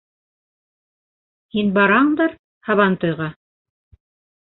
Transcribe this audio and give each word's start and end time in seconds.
Һин 1.57 1.71
барандыр 1.77 2.37
һабантуйға? 2.71 3.33